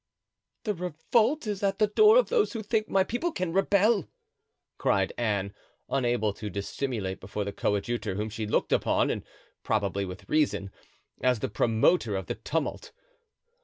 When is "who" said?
2.53-2.63